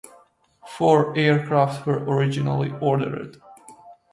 Four 0.65 1.15
aircraft 1.15 1.85
were 1.85 1.99
originally 1.99 2.73
ordered. 2.81 3.37